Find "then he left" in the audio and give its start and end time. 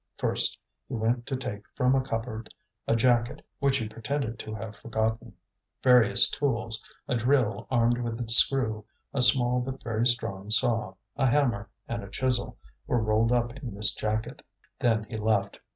14.79-15.59